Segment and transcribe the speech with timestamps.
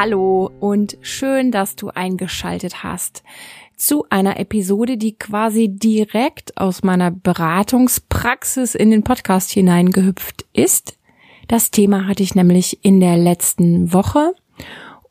[0.00, 3.24] Hallo und schön, dass du eingeschaltet hast
[3.76, 10.96] zu einer Episode, die quasi direkt aus meiner Beratungspraxis in den Podcast hineingehüpft ist.
[11.48, 14.34] Das Thema hatte ich nämlich in der letzten Woche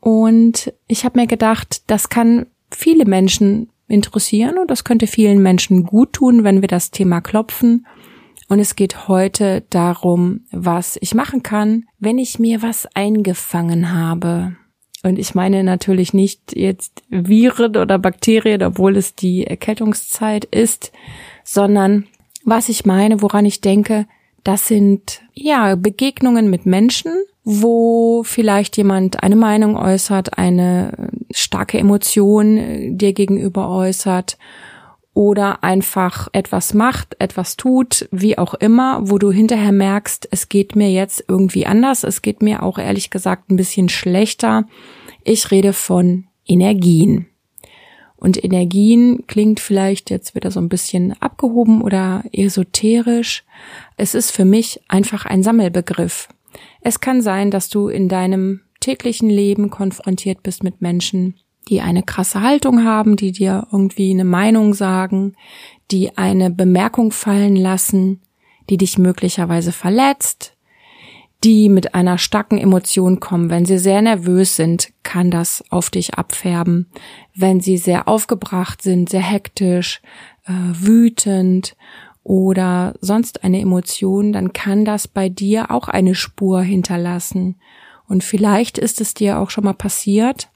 [0.00, 5.84] und ich habe mir gedacht, das kann viele Menschen interessieren und das könnte vielen Menschen
[5.84, 7.86] gut tun, wenn wir das Thema klopfen.
[8.48, 14.56] Und es geht heute darum, was ich machen kann, wenn ich mir was eingefangen habe.
[15.04, 20.92] Und ich meine natürlich nicht jetzt Viren oder Bakterien, obwohl es die Erkältungszeit ist,
[21.44, 22.06] sondern
[22.44, 24.06] was ich meine, woran ich denke,
[24.44, 27.12] das sind ja Begegnungen mit Menschen,
[27.44, 34.38] wo vielleicht jemand eine Meinung äußert, eine starke Emotion äh, dir gegenüber äußert
[35.18, 40.76] oder einfach etwas macht, etwas tut, wie auch immer, wo du hinterher merkst, es geht
[40.76, 44.64] mir jetzt irgendwie anders, es geht mir auch ehrlich gesagt ein bisschen schlechter
[45.24, 47.26] ich rede von Energien.
[48.14, 53.44] Und Energien klingt vielleicht jetzt wieder so ein bisschen abgehoben oder esoterisch.
[53.96, 56.28] Es ist für mich einfach ein Sammelbegriff.
[56.80, 61.34] Es kann sein, dass du in deinem täglichen Leben konfrontiert bist mit Menschen,
[61.68, 65.34] die eine krasse Haltung haben, die dir irgendwie eine Meinung sagen,
[65.90, 68.20] die eine Bemerkung fallen lassen,
[68.70, 70.54] die dich möglicherweise verletzt,
[71.44, 73.50] die mit einer starken Emotion kommen.
[73.50, 76.86] Wenn sie sehr nervös sind, kann das auf dich abfärben.
[77.34, 80.02] Wenn sie sehr aufgebracht sind, sehr hektisch,
[80.46, 81.76] äh, wütend
[82.24, 87.56] oder sonst eine Emotion, dann kann das bei dir auch eine Spur hinterlassen.
[88.08, 90.48] Und vielleicht ist es dir auch schon mal passiert,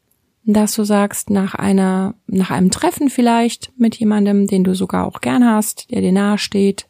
[0.44, 5.20] dass du sagst, nach einer, nach einem Treffen vielleicht mit jemandem, den du sogar auch
[5.20, 6.88] gern hast, der dir nahe steht,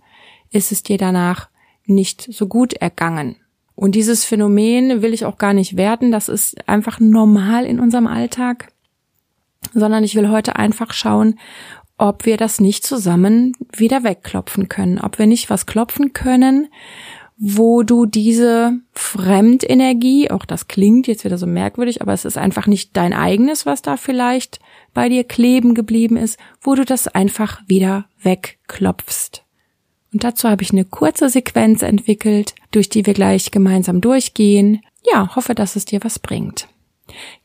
[0.51, 1.49] ist es dir danach
[1.85, 3.37] nicht so gut ergangen.
[3.75, 8.07] Und dieses Phänomen will ich auch gar nicht werten, das ist einfach normal in unserem
[8.07, 8.73] Alltag,
[9.75, 11.39] sondern ich will heute einfach schauen,
[11.99, 16.69] ob wir das nicht zusammen wieder wegklopfen können, ob wir nicht was klopfen können,
[17.45, 22.69] wo du diese Fremdenergie, auch das klingt jetzt wieder so merkwürdig, aber es ist einfach
[22.69, 24.61] nicht dein eigenes, was da vielleicht
[24.95, 29.43] bei dir kleben geblieben ist, wo du das einfach wieder wegklopfst.
[30.13, 34.81] Und dazu habe ich eine kurze Sequenz entwickelt, durch die wir gleich gemeinsam durchgehen.
[35.13, 36.69] Ja, hoffe, dass es dir was bringt.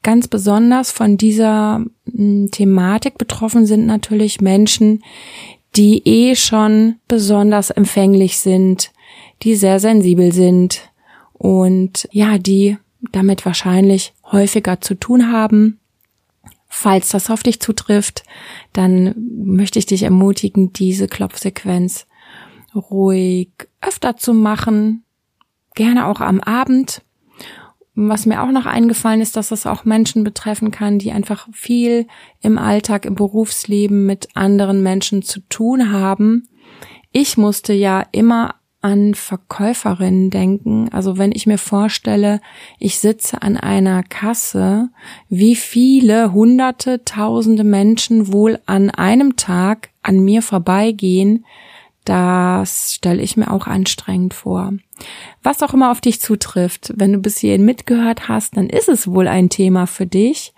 [0.03, 5.03] Ganz besonders von dieser hm, Thematik betroffen sind natürlich Menschen,
[5.75, 8.91] die eh schon besonders empfänglich sind,
[9.43, 10.91] die sehr sensibel sind
[11.33, 12.77] und ja, die
[13.11, 15.79] damit wahrscheinlich häufiger zu tun haben.
[16.67, 18.23] Falls das auf dich zutrifft,
[18.73, 22.07] dann möchte ich dich ermutigen, diese Klopfsequenz
[22.75, 23.49] ruhig
[23.81, 25.03] öfter zu machen,
[25.75, 27.01] gerne auch am Abend.
[27.95, 32.05] Was mir auch noch eingefallen ist, dass das auch Menschen betreffen kann, die einfach viel
[32.41, 36.47] im Alltag, im Berufsleben mit anderen Menschen zu tun haben.
[37.11, 40.89] Ich musste ja immer an Verkäuferinnen denken.
[40.91, 42.41] Also wenn ich mir vorstelle,
[42.79, 44.89] ich sitze an einer Kasse,
[45.29, 51.45] wie viele hunderte, tausende Menschen wohl an einem Tag an mir vorbeigehen,
[52.05, 54.71] das stelle ich mir auch anstrengend vor.
[55.43, 59.07] Was auch immer auf dich zutrifft, wenn du bis hierhin mitgehört hast, dann ist es
[59.07, 60.53] wohl ein Thema für dich.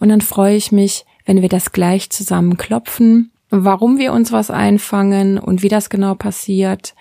[0.00, 3.30] Und dann freue ich mich, wenn wir das gleich zusammen klopfen.
[3.50, 6.94] Warum wir uns was einfangen und wie das genau passiert,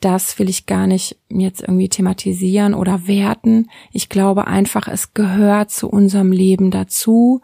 [0.00, 3.68] das will ich gar nicht jetzt irgendwie thematisieren oder werten.
[3.92, 7.40] Ich glaube einfach, es gehört zu unserem Leben dazu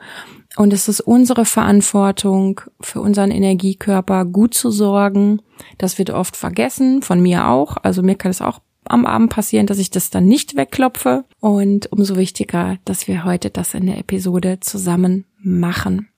[0.57, 5.43] und es ist unsere Verantwortung, für unseren Energiekörper gut zu sorgen.
[5.79, 7.77] Das wird oft vergessen, von mir auch.
[7.83, 11.25] Also mir kann es auch am Abend passieren, dass ich das dann nicht wegklopfe.
[11.41, 16.09] Und umso wichtiger, dass wir heute das in der Episode zusammen machen.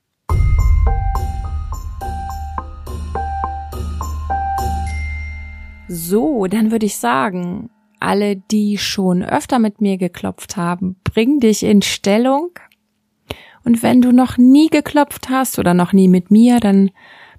[5.89, 11.63] So, dann würde ich sagen, alle, die schon öfter mit mir geklopft haben, bring dich
[11.63, 12.51] in Stellung
[13.67, 16.93] und wenn du noch nie geklopft hast oder noch nie mit mir, dann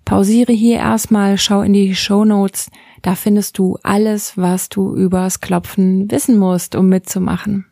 [0.04, 2.70] pausiere hier erstmal, schau in die Show Notes.
[3.02, 7.66] Da findest du alles, was du übers Klopfen wissen musst, um mitzumachen.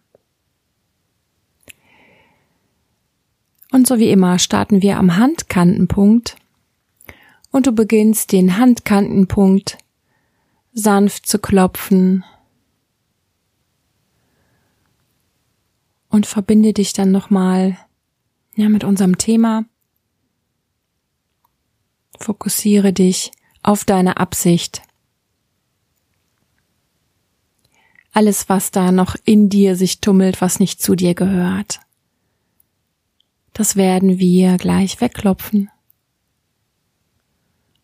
[3.74, 6.38] Und so wie immer starten wir am Handkantenpunkt
[7.52, 9.78] und du beginnst den Handkantenpunkt
[10.76, 12.26] sanft zu klopfen
[16.10, 17.78] und verbinde dich dann nochmal
[18.56, 19.64] ja, mit unserem Thema.
[22.20, 23.32] Fokussiere dich
[23.64, 24.82] auf deine Absicht.
[28.12, 31.80] Alles, was da noch in dir sich tummelt, was nicht zu dir gehört.
[33.54, 35.70] Das werden wir gleich wegklopfen.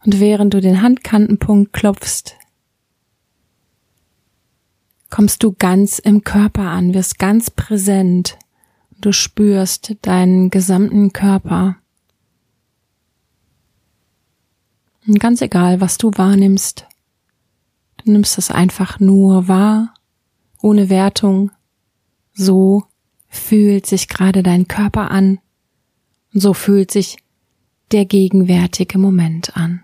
[0.04, 2.36] Und während du den Handkantenpunkt klopfst,
[5.12, 8.40] kommst du ganz im Körper an, wirst ganz präsent.
[9.00, 11.76] Du spürst deinen gesamten Körper.
[15.06, 16.88] Und ganz egal, was du wahrnimmst,
[17.98, 19.94] du nimmst es einfach nur wahr,
[20.62, 21.52] ohne Wertung.
[22.34, 22.86] So
[23.28, 25.40] fühlt sich gerade dein Körper an.
[26.32, 27.18] So fühlt sich
[27.92, 29.84] der gegenwärtige Moment an.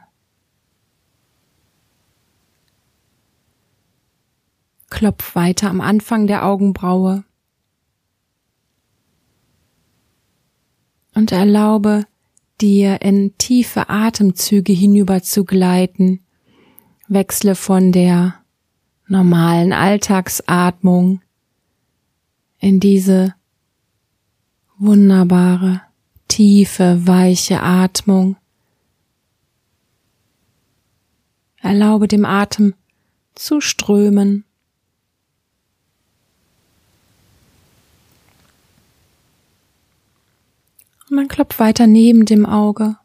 [4.97, 7.23] Klopf weiter am Anfang der Augenbraue
[11.13, 12.07] und erlaube
[12.59, 16.25] dir in tiefe Atemzüge hinüber zu gleiten.
[17.07, 18.43] Wechsle von der
[19.05, 21.21] normalen Alltagsatmung
[22.57, 23.35] in diese
[24.79, 25.83] wunderbare,
[26.27, 28.35] tiefe, weiche Atmung.
[31.57, 32.73] Erlaube dem Atem
[33.35, 34.43] zu strömen
[41.09, 42.97] Und dann klopf weiter neben dem Auge.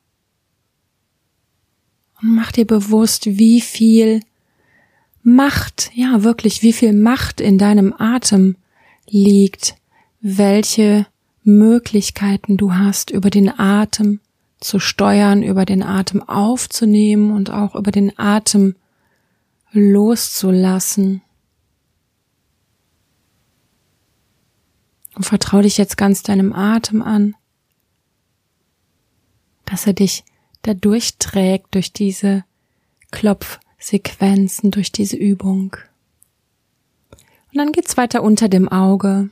[2.20, 4.22] Und mach dir bewusst, wie viel
[5.22, 8.56] Macht, ja wirklich, wie viel Macht in deinem Atem
[9.08, 9.76] liegt,
[10.20, 11.06] welche
[11.44, 14.20] Möglichkeiten du hast, über den Atem
[14.58, 18.74] zu steuern, über den Atem aufzunehmen und auch über den Atem
[19.72, 21.22] loszulassen.
[25.14, 27.34] Und vertrau dich jetzt ganz deinem Atem an
[29.72, 30.22] dass er dich
[30.60, 32.44] da durchträgt durch diese
[33.10, 35.74] Klopfsequenzen, durch diese Übung.
[37.50, 39.30] Und dann geht's weiter unter dem Auge.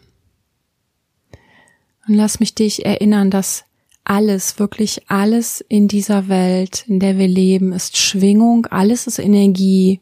[2.09, 3.65] Und lass mich dich erinnern, dass
[4.03, 10.01] alles, wirklich alles in dieser Welt, in der wir leben, ist Schwingung, alles ist Energie.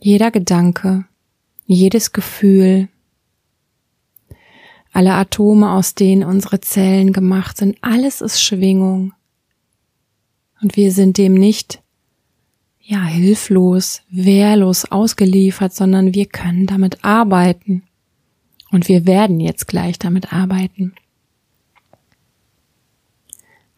[0.00, 1.04] Jeder Gedanke,
[1.66, 2.88] jedes Gefühl,
[4.92, 9.12] alle Atome, aus denen unsere Zellen gemacht sind, alles ist Schwingung.
[10.60, 11.82] Und wir sind dem nicht,
[12.80, 17.84] ja, hilflos, wehrlos ausgeliefert, sondern wir können damit arbeiten.
[18.70, 20.94] Und wir werden jetzt gleich damit arbeiten.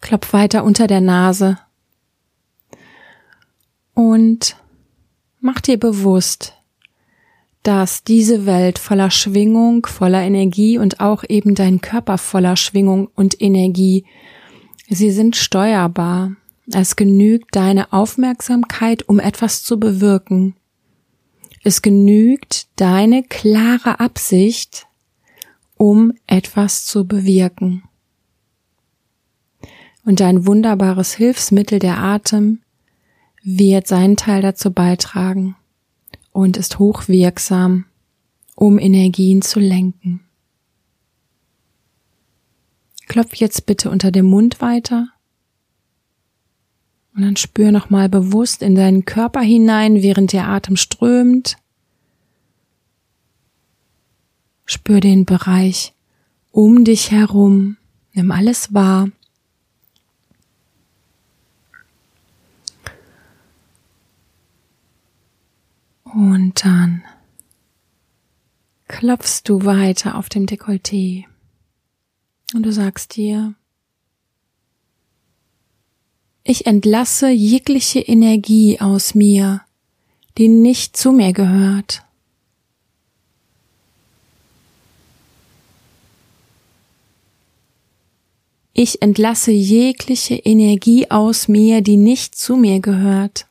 [0.00, 1.58] Klopf weiter unter der Nase
[3.94, 4.56] und
[5.40, 6.54] mach dir bewusst,
[7.62, 13.40] dass diese Welt voller Schwingung, voller Energie und auch eben dein Körper voller Schwingung und
[13.40, 14.04] Energie,
[14.88, 16.32] sie sind steuerbar.
[16.72, 20.54] Es genügt deine Aufmerksamkeit, um etwas zu bewirken.
[21.62, 24.86] Es genügt deine klare Absicht,
[25.76, 27.82] um etwas zu bewirken.
[30.06, 32.60] Und dein wunderbares Hilfsmittel der Atem
[33.42, 35.56] wird seinen Teil dazu beitragen
[36.32, 37.86] und ist hochwirksam,
[38.54, 40.20] um Energien zu lenken.
[43.08, 45.08] Klopf jetzt bitte unter dem Mund weiter
[47.14, 51.56] und dann spür nochmal bewusst in deinen Körper hinein, während der Atem strömt.
[54.64, 55.92] Spür den Bereich
[56.52, 57.76] um dich herum,
[58.12, 59.10] nimm alles wahr.
[66.12, 67.04] Und dann
[68.88, 71.24] klopfst du weiter auf dem Dekolleté
[72.52, 73.54] und du sagst dir,
[76.42, 79.60] ich entlasse jegliche Energie aus mir,
[80.36, 82.02] die nicht zu mir gehört.
[88.72, 93.46] Ich entlasse jegliche Energie aus mir, die nicht zu mir gehört.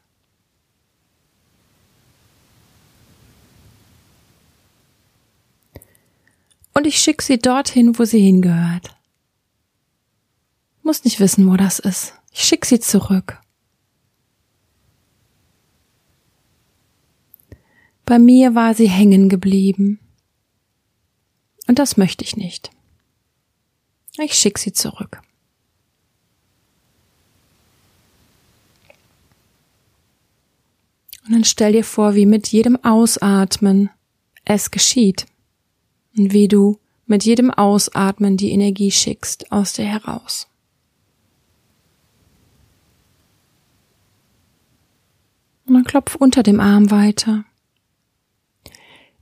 [6.80, 8.96] Und ich schicke sie dorthin, wo sie hingehört.
[10.82, 12.14] Muss nicht wissen, wo das ist.
[12.32, 13.38] Ich schicke sie zurück.
[18.06, 20.00] Bei mir war sie hängen geblieben.
[21.68, 22.72] Und das möchte ich nicht.
[24.18, 25.22] Ich schicke sie zurück.
[31.26, 33.90] Und dann stell dir vor, wie mit jedem Ausatmen
[34.46, 35.26] es geschieht
[36.20, 40.48] und wie du mit jedem Ausatmen die Energie schickst aus dir heraus.
[45.66, 47.46] Und dann klopf unter dem Arm weiter.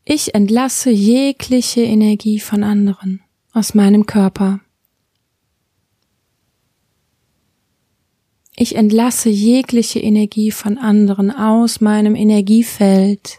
[0.06, 3.22] Ich entlasse jegliche Energie von anderen
[3.54, 4.60] aus meinem Körper.
[8.56, 13.38] Ich entlasse jegliche Energie von anderen aus meinem Energiefeld.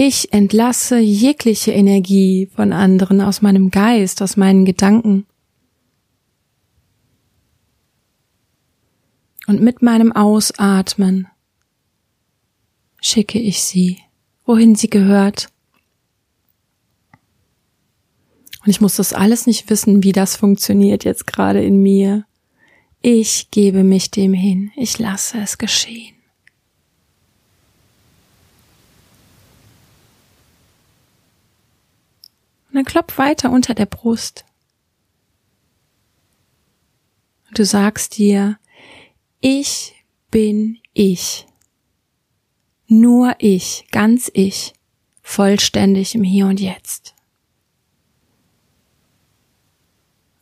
[0.00, 5.26] Ich entlasse jegliche Energie von anderen aus meinem Geist, aus meinen Gedanken.
[9.48, 11.26] Und mit meinem Ausatmen
[13.00, 13.98] schicke ich sie,
[14.44, 15.48] wohin sie gehört.
[18.64, 22.24] Und ich muss das alles nicht wissen, wie das funktioniert jetzt gerade in mir.
[23.02, 26.17] Ich gebe mich dem hin, ich lasse es geschehen.
[32.78, 34.44] Dann klopf weiter unter der Brust.
[37.48, 38.58] Und du sagst dir,
[39.40, 39.94] ich
[40.30, 41.46] bin ich.
[42.86, 44.72] Nur ich, ganz ich,
[45.22, 47.14] vollständig im Hier und Jetzt.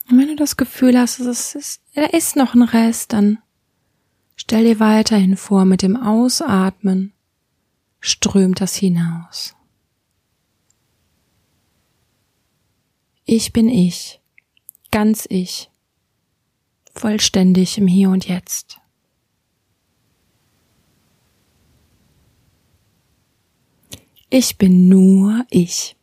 [0.09, 3.39] Und wenn du das Gefühl hast, es ist, da ist noch ein Rest, dann
[4.37, 7.13] stell dir weiterhin vor, mit dem Ausatmen
[7.99, 9.57] strömt das hinaus.
[13.29, 14.21] Ich bin ich,
[14.93, 15.69] ganz ich,
[16.95, 18.79] vollständig im Hier und Jetzt.
[24.31, 25.97] Ich bin nur ich.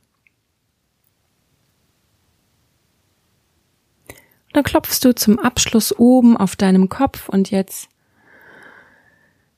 [4.09, 7.87] Und dann klopfst du zum Abschluss oben auf deinem Kopf und jetzt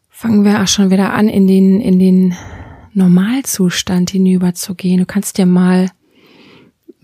[0.09, 2.35] fangen wir auch schon wieder an, in den, in den
[2.93, 4.99] Normalzustand hinüberzugehen.
[4.99, 5.89] Du kannst dir mal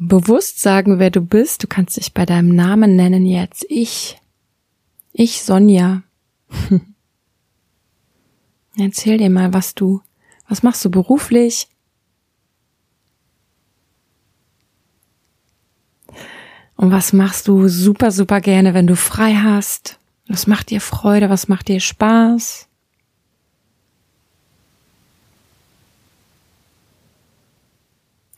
[0.07, 1.63] bewusst sagen, wer du bist.
[1.63, 3.65] Du kannst dich bei deinem Namen nennen jetzt.
[3.69, 4.19] Ich.
[5.13, 6.03] Ich, Sonja.
[8.77, 10.01] Erzähl dir mal, was du,
[10.47, 11.67] was machst du beruflich?
[16.75, 19.99] Und was machst du super, super gerne, wenn du frei hast?
[20.27, 21.29] Was macht dir Freude?
[21.29, 22.67] Was macht dir Spaß?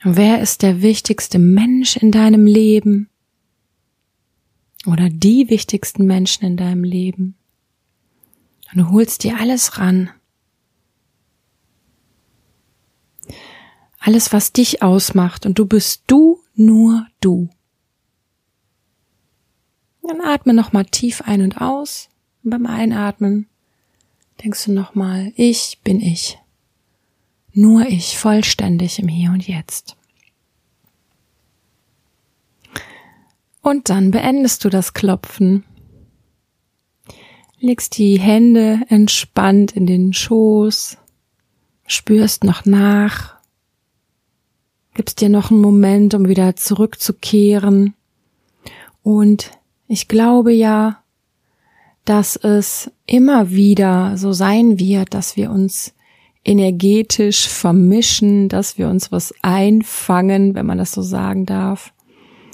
[0.05, 3.09] Wer ist der wichtigste Mensch in deinem Leben?
[4.85, 7.35] Oder die wichtigsten Menschen in deinem Leben?
[8.71, 10.09] Und du holst dir alles ran.
[13.97, 15.45] Alles, was dich ausmacht.
[15.45, 17.47] Und du bist du, nur du.
[20.01, 22.09] Dann atme nochmal tief ein und aus.
[22.43, 23.47] Und beim Einatmen
[24.43, 26.42] denkst du nochmal, ich bin ich.
[27.53, 29.95] Nur ich vollständig im Hier und Jetzt.
[33.61, 35.63] Und dann beendest du das Klopfen.
[37.59, 40.97] Legst die Hände entspannt in den Schoß,
[41.87, 43.35] spürst noch nach,
[44.95, 47.93] gibst dir noch einen Moment, um wieder zurückzukehren.
[49.01, 49.51] Und
[49.87, 51.03] ich glaube ja,
[52.03, 55.93] dass es immer wieder so sein wird, dass wir uns
[56.45, 61.93] energetisch vermischen, dass wir uns was einfangen, wenn man das so sagen darf.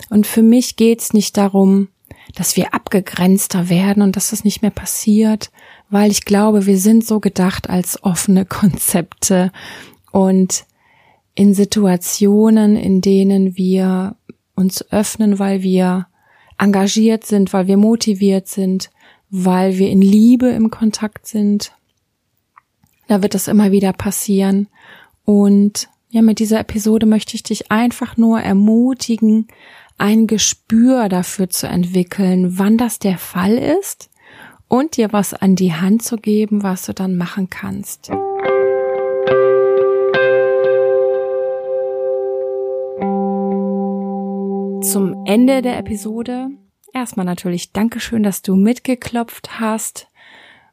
[0.09, 1.89] Und für mich geht's nicht darum,
[2.35, 5.51] dass wir abgegrenzter werden und dass das nicht mehr passiert,
[5.89, 9.51] weil ich glaube, wir sind so gedacht als offene Konzepte
[10.11, 10.65] und
[11.35, 14.15] in Situationen, in denen wir
[14.55, 16.07] uns öffnen, weil wir
[16.57, 18.89] engagiert sind, weil wir motiviert sind,
[19.29, 21.71] weil wir in Liebe im Kontakt sind,
[23.09, 24.67] da wird das immer wieder passieren.
[25.25, 29.47] Und ja, mit dieser Episode möchte ich dich einfach nur ermutigen,
[29.97, 34.09] ein Gespür dafür zu entwickeln, wann das der Fall ist
[34.67, 38.11] und dir was an die Hand zu geben, was du dann machen kannst.
[44.83, 46.49] Zum Ende der Episode
[46.93, 50.08] erstmal natürlich Dankeschön, dass du mitgeklopft hast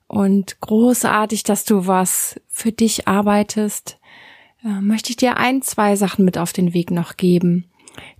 [0.08, 3.98] und großartig, dass du was für dich arbeitest,
[4.64, 7.66] äh, möchte ich dir ein, zwei Sachen mit auf den Weg noch geben.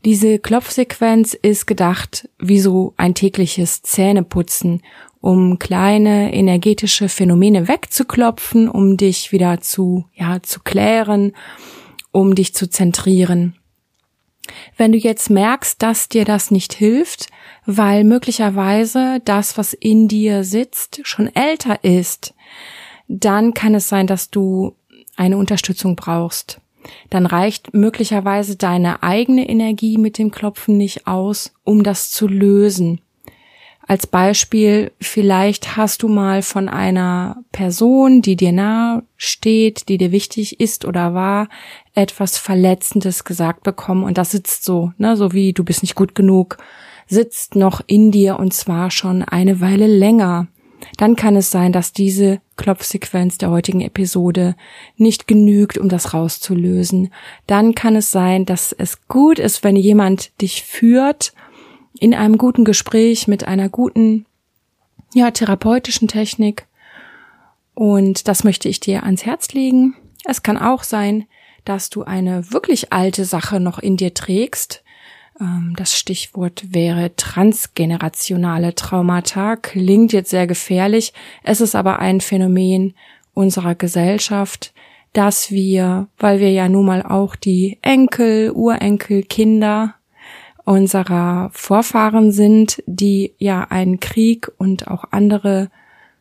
[0.04, 4.82] Diese Klopfsequenz ist gedacht wie so ein tägliches Zähneputzen,
[5.20, 11.32] um kleine energetische Phänomene wegzuklopfen, um dich wieder zu, ja, zu klären,
[12.12, 13.56] um dich zu zentrieren.
[14.76, 17.26] Wenn du jetzt merkst, dass dir das nicht hilft,
[17.66, 22.34] weil möglicherweise das, was in dir sitzt, schon älter ist,
[23.08, 24.76] dann kann es sein, dass du
[25.16, 26.60] eine Unterstützung brauchst.
[27.10, 33.00] Dann reicht möglicherweise deine eigene Energie mit dem Klopfen nicht aus, um das zu lösen.
[33.88, 40.10] Als Beispiel, vielleicht hast du mal von einer Person, die dir nahe steht, die dir
[40.10, 41.48] wichtig ist oder war,
[41.94, 46.16] etwas Verletzendes gesagt bekommen und das sitzt so, ne, so wie du bist nicht gut
[46.16, 46.58] genug,
[47.06, 50.48] sitzt noch in dir und zwar schon eine Weile länger.
[50.98, 54.54] Dann kann es sein, dass diese Klopfsequenz der heutigen Episode
[54.96, 57.12] nicht genügt, um das rauszulösen.
[57.46, 61.32] Dann kann es sein, dass es gut ist, wenn jemand dich führt
[61.98, 64.26] in einem guten Gespräch mit einer guten,
[65.14, 66.66] ja, therapeutischen Technik.
[67.74, 69.94] Und das möchte ich dir ans Herz legen.
[70.24, 71.26] Es kann auch sein,
[71.64, 74.82] dass du eine wirklich alte Sache noch in dir trägst.
[75.40, 79.56] Ähm, das Stichwort wäre transgenerationale Traumata.
[79.56, 81.12] Klingt jetzt sehr gefährlich.
[81.42, 82.94] Es ist aber ein Phänomen
[83.34, 84.72] unserer Gesellschaft,
[85.12, 89.94] dass wir, weil wir ja nun mal auch die Enkel, Urenkel, Kinder
[90.64, 95.70] unserer Vorfahren sind, die ja einen Krieg und auch andere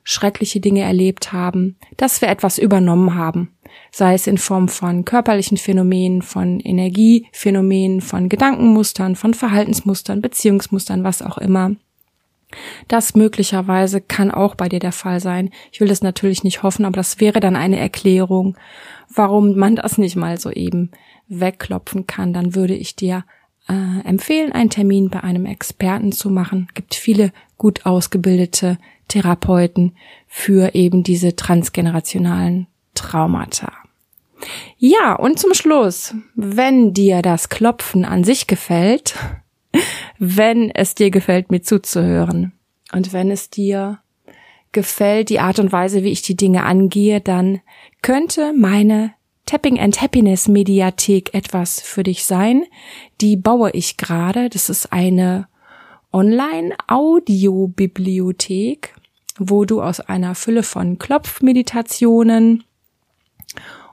[0.06, 3.52] schreckliche Dinge erlebt haben, dass wir etwas übernommen haben,
[3.92, 11.24] sei es in Form von körperlichen Phänomenen, von Energiephänomenen, von Gedankenmustern, von Verhaltensmustern, Beziehungsmustern, was
[11.24, 11.76] auch immer.
[12.88, 15.50] Das möglicherweise kann auch bei dir der Fall sein.
[15.72, 18.56] Ich will das natürlich nicht hoffen, aber das wäre dann eine Erklärung,
[19.14, 20.92] warum man das nicht mal so eben
[21.28, 22.32] wegklopfen kann.
[22.32, 23.26] Dann würde ich dir
[23.68, 26.68] äh, empfehlen, einen Termin bei einem Experten zu machen.
[26.76, 29.96] Gibt viele gut ausgebildete Therapeuten
[30.28, 33.72] für eben diese transgenerationalen Traumata.
[34.78, 39.16] Ja, und zum Schluss, wenn dir das Klopfen an sich gefällt,
[40.20, 42.54] wenn es dir gefällt, mir zuzuhören
[42.92, 44.00] und wenn es dir
[44.72, 47.62] gefällt, die Art und Weise, wie ich die Dinge angehe, dann
[48.02, 49.14] könnte meine
[49.46, 52.66] Tapping and Happiness Mediathek etwas für dich sein.
[53.22, 54.50] Die baue ich gerade.
[54.50, 55.48] Das ist eine
[56.16, 58.96] Online-Audio-Bibliothek,
[59.38, 62.64] wo du aus einer Fülle von Klopfmeditationen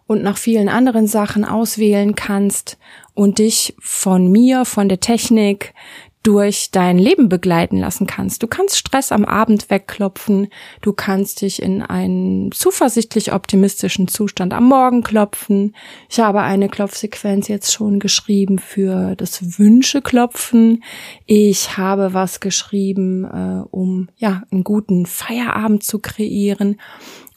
[0.07, 2.79] und nach vielen anderen Sachen auswählen kannst
[3.15, 5.75] und dich von mir, von der Technik,
[6.23, 8.43] durch dein Leben begleiten lassen kannst.
[8.43, 10.49] Du kannst Stress am Abend wegklopfen,
[10.81, 15.75] du kannst dich in einen zuversichtlich optimistischen Zustand am Morgen klopfen.
[16.09, 20.85] Ich habe eine Klopfsequenz jetzt schon geschrieben für das Wünscheklopfen.
[21.27, 26.77] Ich habe was geschrieben, äh, um ja einen guten Feierabend zu kreieren.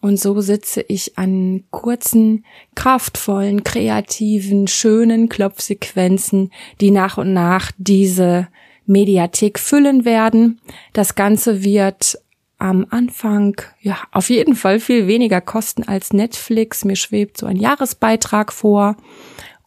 [0.02, 2.46] Und so sitze ich an kurzen,
[2.76, 8.48] kraftvollen, kreativen, schönen Klopfsequenzen, die nach und nach diese
[8.86, 10.60] Mediathek füllen werden.
[10.94, 12.20] Das Ganze wird
[12.58, 16.86] am Anfang ja auf jeden Fall viel weniger kosten als Netflix.
[16.86, 18.96] Mir schwebt so ein Jahresbeitrag vor.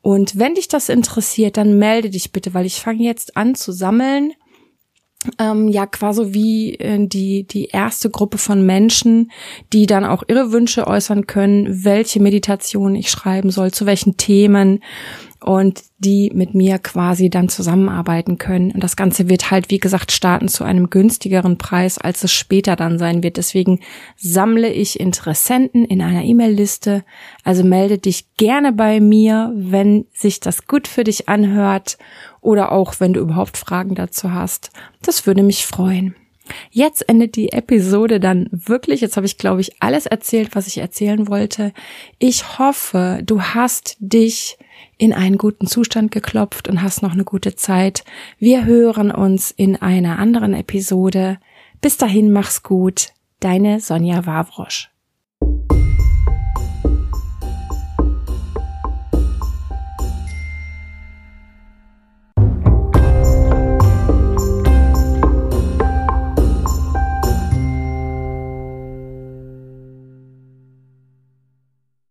[0.00, 3.72] Und wenn dich das interessiert, dann melde dich bitte, weil ich fange jetzt an zu
[3.72, 4.32] sammeln.
[5.40, 9.32] Ähm, ja, quasi wie äh, die, die erste Gruppe von Menschen,
[9.72, 14.80] die dann auch ihre Wünsche äußern können, welche Meditation ich schreiben soll, zu welchen Themen
[15.40, 18.72] und die mit mir quasi dann zusammenarbeiten können.
[18.72, 22.76] Und das Ganze wird halt, wie gesagt, starten zu einem günstigeren Preis, als es später
[22.76, 23.36] dann sein wird.
[23.36, 23.80] Deswegen
[24.16, 27.04] sammle ich Interessenten in einer E-Mail-Liste.
[27.44, 31.98] Also melde dich gerne bei mir, wenn sich das gut für dich anhört
[32.40, 34.70] oder auch wenn du überhaupt Fragen dazu hast.
[35.02, 36.14] Das würde mich freuen.
[36.70, 39.00] Jetzt endet die Episode dann wirklich.
[39.00, 41.72] Jetzt habe ich, glaube ich, alles erzählt, was ich erzählen wollte.
[42.18, 44.58] Ich hoffe, du hast dich
[44.98, 48.04] in einen guten Zustand geklopft und hast noch eine gute Zeit.
[48.38, 51.38] Wir hören uns in einer anderen Episode.
[51.80, 53.12] Bis dahin mach's gut.
[53.40, 54.90] Deine Sonja Wawrosch.